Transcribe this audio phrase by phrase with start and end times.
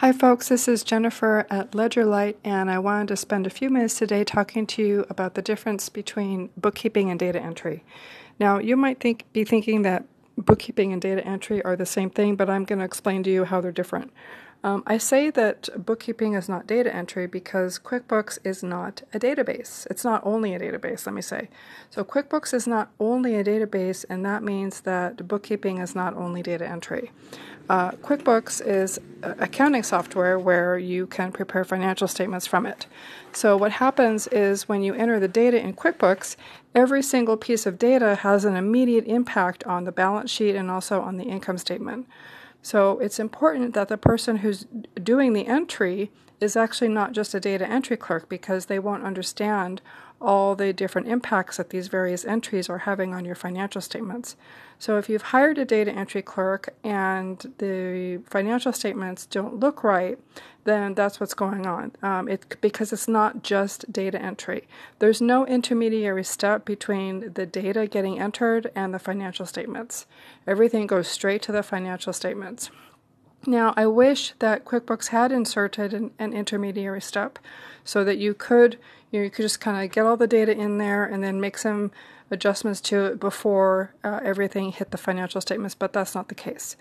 [0.00, 0.48] Hi, folks.
[0.48, 4.64] This is Jennifer at LedgerLight, and I wanted to spend a few minutes today talking
[4.68, 7.82] to you about the difference between bookkeeping and data entry.
[8.38, 10.04] Now, you might think be thinking that
[10.36, 13.42] bookkeeping and data entry are the same thing, but I'm going to explain to you
[13.42, 14.12] how they're different.
[14.64, 19.86] Um, I say that bookkeeping is not data entry because QuickBooks is not a database.
[19.88, 21.48] It's not only a database, let me say.
[21.90, 26.42] So, QuickBooks is not only a database, and that means that bookkeeping is not only
[26.42, 27.12] data entry.
[27.68, 32.86] Uh, QuickBooks is accounting software where you can prepare financial statements from it.
[33.32, 36.34] So, what happens is when you enter the data in QuickBooks,
[36.74, 41.00] every single piece of data has an immediate impact on the balance sheet and also
[41.00, 42.08] on the income statement.
[42.62, 44.66] So it's important that the person who's
[45.02, 49.80] doing the entry is actually not just a data entry clerk because they won't understand
[50.20, 54.36] all the different impacts that these various entries are having on your financial statements.
[54.78, 60.18] So if you've hired a data entry clerk and the financial statements don't look right,
[60.64, 61.92] then that's what's going on.
[62.02, 64.68] Um, it, because it's not just data entry.
[64.98, 70.06] There's no intermediary step between the data getting entered and the financial statements.
[70.46, 72.70] Everything goes straight to the financial statements.
[73.46, 77.38] Now, I wish that QuickBooks had inserted an, an intermediary step
[77.84, 78.78] so that you could
[79.10, 81.40] you, know, you could just kind of get all the data in there and then
[81.40, 81.90] make some
[82.30, 86.76] adjustments to it before uh, everything hit the financial statements, but that's not the case.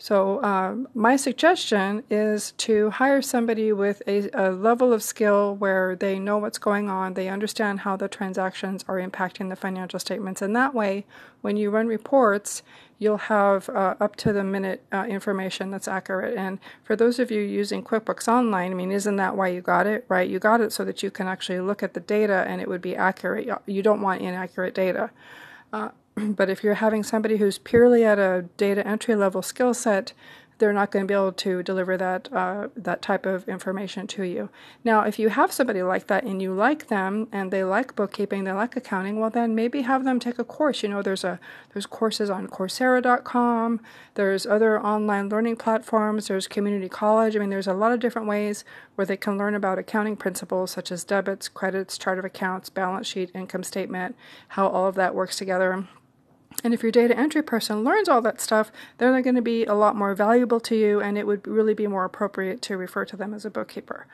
[0.00, 5.96] So, um, my suggestion is to hire somebody with a, a, level of skill where
[5.96, 10.40] they know what's going on, they understand how the transactions are impacting the financial statements,
[10.40, 11.04] and that way,
[11.40, 12.62] when you run reports,
[13.00, 16.36] you'll have uh, up to the minute uh, information that's accurate.
[16.36, 19.88] And for those of you using QuickBooks Online, I mean, isn't that why you got
[19.88, 20.28] it, right?
[20.28, 22.82] You got it so that you can actually look at the data and it would
[22.82, 23.48] be accurate.
[23.66, 25.10] You don't want inaccurate data.
[25.72, 25.90] Uh,
[26.36, 30.12] but if you're having somebody who's purely at a data entry level skill set,
[30.58, 34.24] they're not going to be able to deliver that uh, that type of information to
[34.24, 34.50] you.
[34.84, 38.44] Now, if you have somebody like that and you like them and they like bookkeeping,
[38.44, 40.82] they like accounting, well, then maybe have them take a course.
[40.82, 41.38] You know, there's a
[41.72, 43.80] there's courses on Coursera.com.
[44.14, 46.28] There's other online learning platforms.
[46.28, 47.36] There's community college.
[47.36, 48.64] I mean, there's a lot of different ways
[48.96, 53.06] where they can learn about accounting principles such as debits, credits, chart of accounts, balance
[53.06, 54.16] sheet, income statement,
[54.48, 55.86] how all of that works together.
[56.64, 59.64] And if your data entry person learns all that stuff, then they're going to be
[59.64, 63.04] a lot more valuable to you, and it would really be more appropriate to refer
[63.04, 64.06] to them as a bookkeeper.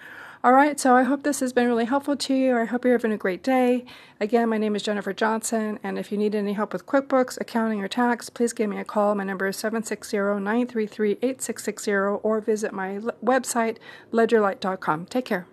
[0.44, 2.58] All right, so I hope this has been really helpful to you.
[2.58, 3.86] I hope you're having a great day.
[4.20, 7.80] Again, my name is Jennifer Johnson, and if you need any help with QuickBooks, accounting,
[7.82, 9.14] or tax, please give me a call.
[9.14, 13.78] My number is 760 933 8660 or visit my website,
[14.12, 15.06] ledgerlight.com.
[15.06, 15.46] Take care.